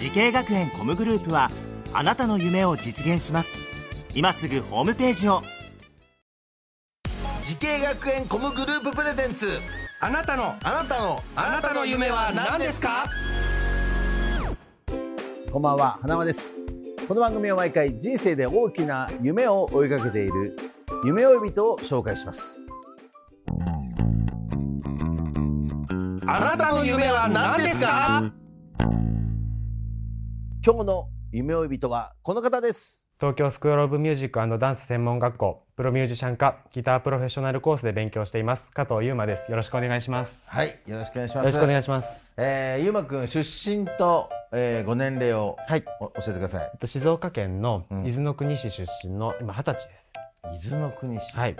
[0.00, 1.50] 滋慶学園 COMグループは
[1.92, 3.50] あなたの夢を実現します。
[4.14, 5.42] 今すぐホームページを。
[7.42, 9.46] 滋慶学園 COMグループプレゼンツ。
[10.00, 13.04] あなたのあなたのあなたの夢は何ですか？
[15.52, 16.54] こんばんは花輪です。
[17.06, 20.56] この番組は毎回人生で大きな夢を追いかけている
[21.04, 22.58] 夢追い人を紹介します。
[26.26, 28.32] あなたの夢は何ですか？
[30.64, 33.06] 今日の夢追い人はこの方です。
[33.18, 39.50] 東京スクールオブミュージックダンス専門学校プロミュージシャン科ギタープロフェッショナルコースで勉強しています加藤優馬です。
[39.50, 40.50] よろしくお願いします。
[40.50, 41.44] はいよろしくお願いします。
[41.46, 42.34] よろしくお願いします。
[42.36, 43.40] えー、ゆうまくん出
[43.70, 45.84] 身と、えー、ご年齢をはい。
[46.00, 46.70] お教えてください。
[46.72, 48.06] えっと静岡県のうん。
[48.06, 50.68] 伊豆の国市出身の今二十歳です。
[50.68, 51.56] 伊豆の国市、はい。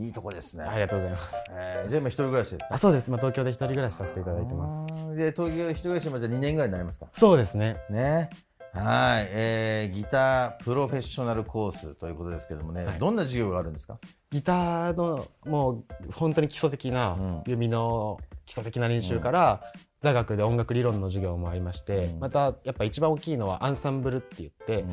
[0.00, 1.34] いいとこですね、ありがとうございます。
[1.50, 2.74] えー、じゃあ今一人暮らしですか？
[2.74, 3.10] あそうです。
[3.10, 5.16] まあ東京で一人暮らしさせていただいてます。
[5.16, 7.06] で東京一人暮らしもじゃあ2年ぐらいになりますか？
[7.12, 7.78] そうですね。
[7.90, 8.30] ね
[8.78, 12.98] はい、えー、ギタープロフェッショナルコースということですけどもね、はい。
[12.98, 13.98] どんな授業があるんですか？
[14.30, 17.42] ギターのもう本当に基礎的なうん。
[17.46, 19.62] 弓の基礎的な練習から、
[20.00, 22.20] 座学で音楽理論の授業もありまして、うん。
[22.20, 24.84] またやっぱ一番大きいのはアンサンブルって言って、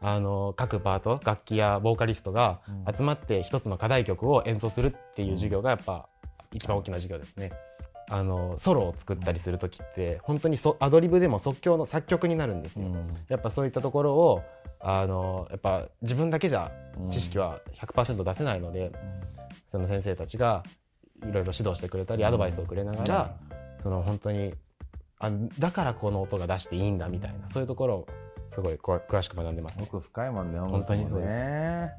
[0.00, 2.96] あの各パート楽器やボーカリストがうん。
[2.96, 6.08] 集まって一つの課題曲を演奏するっていう授業がやっぱ
[6.52, 7.52] 一番大きな授業ですね。
[8.12, 12.84] あのソロを作ったりする時って本当にそアドリブでも即興の作曲になるんですよ。
[13.28, 14.42] やっぱそういったところを
[14.80, 16.72] あのやっぱ自分だけじゃ
[17.10, 18.90] 知識は100%出せないので、
[19.70, 20.64] その先生たちが
[21.22, 23.36] いろいろ指導してくれたりアドバイスをくれながら、
[23.82, 24.54] その本当に
[25.20, 28.08] あだからこの音が出していいんだみたいなそういうところを
[28.50, 29.84] すごいこ詳しく学んでます、ね。
[29.84, 31.28] 奥深いもんね本当にそうです。
[31.28, 31.92] ね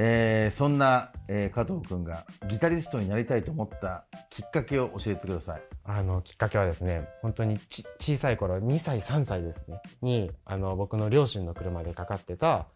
[0.00, 5.62] えー、そんな、えー、加藤君がギタリストになりたいと思ったきっかけを教えてください。
[5.82, 9.82] あのきっかけはですね本当にち小さい頃2歳3歳ですね。
[10.00, 12.68] にあの僕の両親の車でかかってた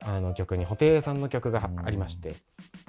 [0.00, 2.34] あの曲に布袋さんの曲がありまして、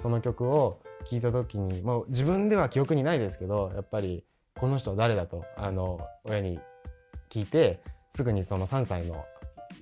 [0.00, 4.24] その曲を聴いた時にもう自分では記憶にないですけどやっぱり
[4.58, 6.58] この人は誰だとあの親に
[7.28, 7.82] 聞いて
[8.16, 9.26] すぐにその3歳の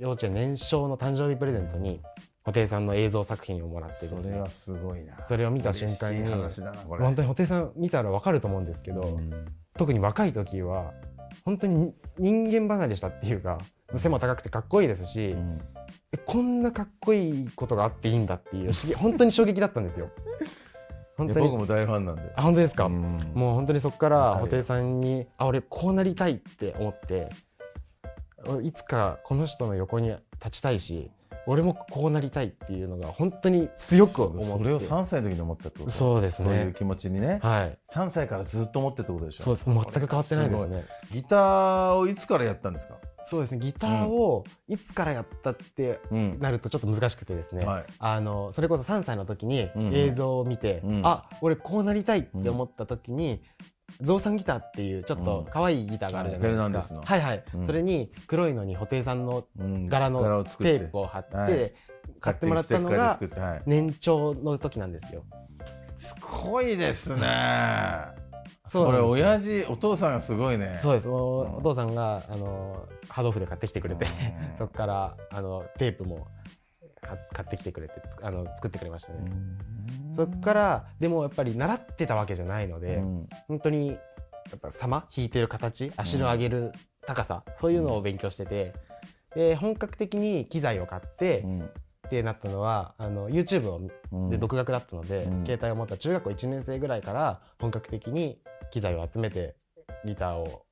[0.01, 2.01] 幼稚園年少の誕生日プレゼントに
[2.45, 4.23] 布袋さんの映像作品をもらってですね。
[4.23, 5.25] それはすごいな。
[5.27, 7.05] それを見た瞬間に嬉しい話だなこれ。
[7.05, 9.21] 本当に布袋さん見たら分かると思うんですけど、
[9.77, 10.93] 特に若い時は
[11.45, 13.59] 本当に人間離れしたっていうか
[13.97, 15.35] 背も高くてかっこいいですし、
[16.13, 20.11] えこんなかっこいいことがあっていいんだっていう本当に衝撃だったんですよ。
[21.17, 21.49] 本当に。
[21.49, 22.23] 僕も大ファンなんで。
[22.37, 23.33] あ本当ですか、うん。
[23.35, 27.31] もう本当にそこから布袋さんにあ俺こうなりたいって思って
[28.47, 31.11] 俺いつかこの人の横に立ちたいし
[31.47, 34.45] 俺もこうなりたいっていうのが本当に強く思って。
[34.45, 35.91] それを3歳の時に思ったってこと？
[35.91, 36.49] そうですね。
[36.49, 37.79] そういう気持ちにね、はい。
[37.93, 39.45] 3歳からずっと思ってってことでしょ？
[39.45, 39.67] そうです。
[39.67, 40.85] 全く変わってないですね。
[41.11, 42.95] ごギターをいつからやったんですか？
[43.27, 43.59] そうですね。
[43.59, 46.39] ギターをいつからやったってうん。
[46.41, 47.85] なるとちょっと難しくてですね、はい。
[47.99, 51.03] あのそれこそ3歳の時にうん映像を見て、うん。
[51.05, 53.43] あ俺こうなりたいって思った時に、
[54.01, 57.45] ゾウさんギターっていうちょっと可愛いギターがあるじゃないですか、はいはい。
[57.67, 59.89] それに黒いのに布袋さんのうん。
[59.89, 61.73] 柄のテープを貼って、はい。
[62.21, 63.19] 買ってもらったのが
[63.67, 65.25] 年長の時なんですよ。
[65.97, 68.22] すごいですね
[68.73, 70.81] それ親父お父さんがすごいね。
[70.83, 71.09] そうです。
[71.09, 74.57] お父さんがあのハードオフで買ってきてくれて、うん。
[74.57, 76.27] そこからあのテープも
[77.03, 79.19] は買ってきてくれてつあの作ってくれましたね、
[80.17, 83.29] そこからでもやっぱり習ってたわけじゃないので、うん。
[83.49, 83.95] 本当にや
[84.57, 86.73] っぱ様弾いてる形足の上げる
[87.07, 88.73] 高さ、そういうのを勉強してて
[89.35, 91.71] で本格的に機材を買って、うん。
[92.07, 93.81] ってなったのはあの YouTube を
[94.13, 94.31] うん。
[94.31, 95.47] で独学だったので、うん。
[95.47, 98.39] 携帯を持った中学校1年生ぐらいから本格的に
[98.73, 99.55] 機材を集めて
[100.05, 100.65] ギターを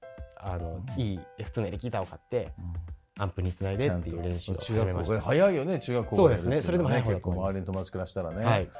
[0.42, 2.52] あの、いい普通のエレキギターを買って、
[3.18, 5.14] アンプにつないでっていう練習を始中めました。
[5.14, 6.16] 学校早いよね中学校。
[6.16, 6.62] そうですね。
[6.62, 8.70] それでも早い結構周りの友達からしたらね、はい。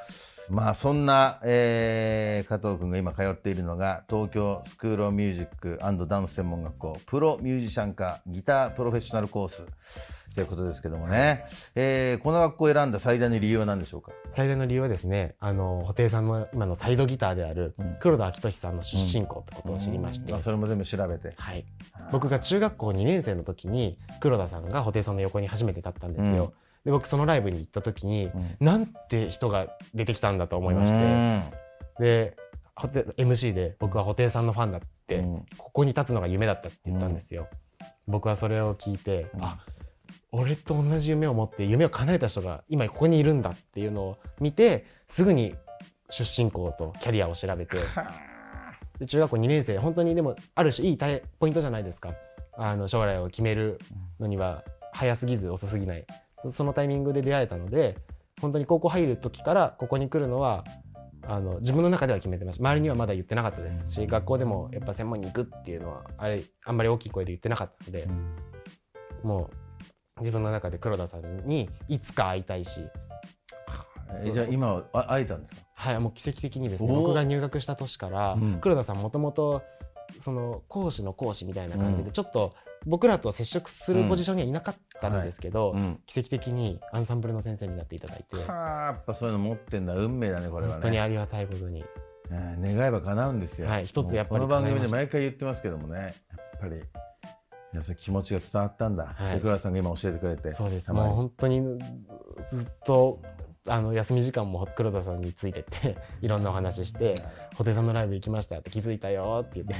[0.49, 9.65] まあそんな、えー、加藤君が今通っているのが東京スクール・オブ・ミュージックダンス専門学校プロミュージシャン科ギタープロフェッショナルコース
[10.33, 11.45] ということですけどもね、
[11.75, 14.11] えーこの学校を選んだ最大の理由は何でしょうか？
[14.31, 17.95] 最大の理由はですねあの布袋さんの今のサイドギターであるうん。
[17.99, 21.33] 黒田明俊さんの出身校ってことを知りまして、あそれも全部調べて。
[21.35, 21.65] はい、
[22.11, 26.53] 僕が中学校2年生の時に黒田さんが布袋さんの横に初めて立ったんですよ、
[26.85, 28.55] で僕そのライブに行った時に、うん。
[28.61, 31.51] なんて人が出てきたんだと思いまして、
[31.99, 32.37] で
[33.17, 35.45] MC で僕は布袋さんのファンだって、うん。
[35.57, 37.49] ここに立つのが夢だったって言ったんですよ、
[38.07, 39.43] 僕はそれを聞いて、うん。
[39.43, 39.59] あ
[40.31, 45.55] 俺と同じ夢を持って夢を叶えた人が今ここにいるんだっていうのを見てすぐに
[46.09, 47.77] 出身校とキャリアを調べて。
[48.99, 50.97] で中学校2年生本当にでもある種いい
[51.39, 52.13] ポイントじゃないですか。
[52.53, 53.79] あの将来を決める
[54.19, 54.63] のには
[54.93, 56.05] 早すぎず遅すぎない。
[56.53, 57.97] そのタイミングで出会えたので
[58.39, 60.65] 本当に高校入る時からここに来るのは
[61.23, 62.61] あの自分の中では決めてました。
[62.61, 68.07] 周りにはまだ言ってなかったですし学校でもやっぱ専門に行くっていうのはあれあんまり大きい声で言ってなかったので、
[69.23, 69.55] もう
[70.21, 72.81] 自分の中で黒田さんにいつか会いたいし。
[74.13, 75.61] えーじゃあ今はあ会えたんですか？
[75.73, 76.89] はい、もう奇跡的にですね。
[76.89, 78.59] 僕が入学した年から、うん。
[78.59, 79.61] 黒田さんもともと
[80.21, 82.05] その講師の講師みたいな感じうん。
[82.05, 82.53] でちょっと
[82.85, 85.99] 僕らと接触するポジションにはいなかったんですけど、うん。
[86.07, 91.81] 奇跡的にアンサンブルの先生になっていただいて、はあやっぱそういうの持ってんだ運命だねこれはね、本当にありがたいことに。
[91.81, 96.81] うん願えば叶うんですよ、はい一つやっぱりこの番組で毎回言ってますけどもねやっぱり
[97.73, 99.35] いやその気持ちが伝わったんだ、はい。
[99.35, 100.51] で黒田さんが今教えてくれて。
[100.51, 100.91] そうです。
[100.91, 101.61] もう本当に
[102.51, 103.21] ずっと
[103.67, 107.13] あの休み時間も黒田さんについてって いろんなお話しして
[107.53, 109.75] 「布袋さんのライブ行きました」って気づいたよって言って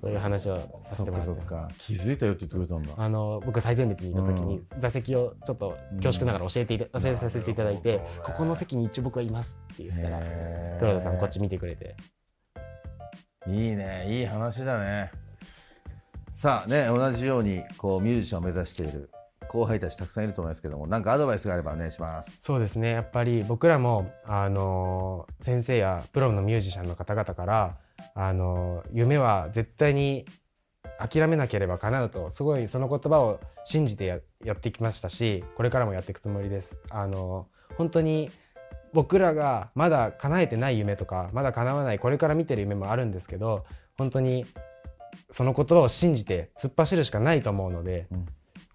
[0.00, 1.68] そういう話をさせてもらっかそか。
[1.78, 2.92] 気づいたよって言ってくれたんだ？
[3.02, 10.18] あの僕最前列にいた時に座席をちょっと恐縮ながら教えて教えさせていただいて、ここの席に一応僕はいますって言ったら
[10.80, 11.96] 黒田さんこっち見てくれて。
[13.46, 14.04] いいね。
[14.08, 15.10] いい話だね
[16.42, 19.10] さあね同じようにこうミュージシャンを目指している
[19.48, 27.78] 後輩たちたくさんいると思いますけどもなんかアドバイスがあればお願いしますそうですねやっぱり僕らもあの先生やプロのミュージシャンの方々から
[28.16, 30.26] あの夢は絶対に
[30.98, 36.74] 諦めなければ叶うとすごいその言葉を信じてややってきましたしこれからもやっていくつもりです。
[36.90, 37.46] あの
[37.76, 38.30] 本当に
[38.92, 43.64] 僕らがまだ叶えてない夢とかまだ叶わないこれから見てる夢もあるんですけど
[43.96, 44.44] 本当に
[45.30, 48.26] その言葉を信じて突っ走るしかないと思うので、うん。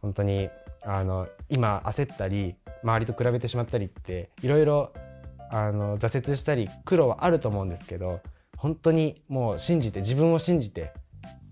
[0.02, 0.50] 本当に
[0.84, 4.94] あの今焦ったり周りと比べてしまったりっていろいろ
[5.50, 8.22] あの挫折したり苦労はあると思うんですけど
[8.58, 10.94] 本当にもう信じて自分を信じて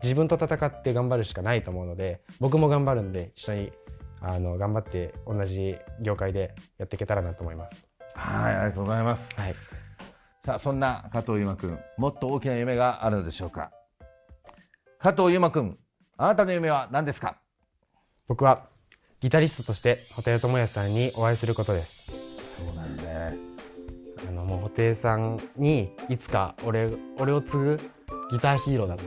[0.03, 3.71] 自分と戦って頑張るしかないと思うので僕も頑張るんで一緒に
[4.21, 7.85] あの頑張って同じ業界でやっていけたらなと思います。
[8.13, 9.33] はいありがとうございます。
[9.39, 9.55] はい、
[10.45, 13.71] さあそんな加藤優馬くんもっと大きな夢があるのでしょうか？
[15.05, 15.77] 加藤優馬くん
[16.17, 17.37] あなたの夢は何ですか？
[18.27, 18.69] 僕は
[19.19, 22.11] ギタリストとして布袋寅泰さんにお会いすることです。
[22.57, 23.03] そうなんだ。
[23.03, 23.37] ね
[24.27, 27.79] あのもう布袋さんにいつか俺俺を継ぐ
[28.31, 29.03] ギターヒーローだと。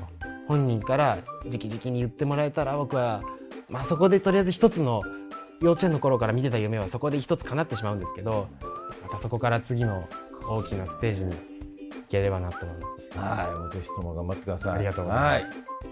[0.47, 3.21] 本人から直々に言ってもらえたら僕は、
[3.69, 5.03] まあ、そこでとりあえず一つの
[5.61, 8.47] 幼稚園の頃から見てた夢はそこで一つ叶ってしまうんですけど
[9.03, 10.01] またそこから次の
[10.49, 11.39] 大きなステージに行
[12.09, 13.19] ければなと思います。
[13.19, 14.73] はいもうぜひとも頑張ってください。
[14.77, 15.57] ありがとうございます。
[15.59, 15.88] はい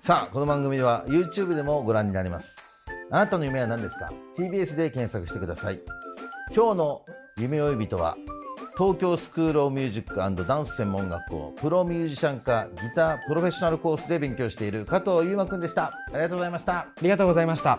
[0.00, 2.56] さあこの番組では YouTube でもご覧になれます。
[3.10, 5.80] あなたの夢は何ですか？TBS で検索してください。
[6.54, 7.02] 今日の
[7.38, 8.16] 夢追い人は
[8.76, 15.98] 東京スクールオブミュージックダンス専門学校プロミュージシャン科ギタープロフェッショナルコースで勉強している加藤優馬くんでした。
[16.12, 16.78] ありがとうございました。
[16.78, 17.78] ありがとうございました。